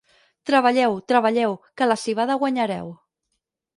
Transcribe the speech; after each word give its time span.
Treballeu, 0.49 0.95
treballeu, 1.11 1.53
que 1.81 1.91
la 1.91 1.99
civada 2.05 2.39
guanyareu. 2.45 2.91